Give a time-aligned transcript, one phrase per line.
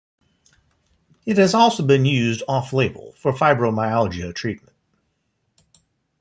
[1.27, 4.75] It has also been used off-label for fibromyalgia treatment.